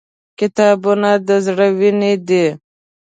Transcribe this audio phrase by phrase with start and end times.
[0.39, 2.45] •کتابونه د زړه وینې دي.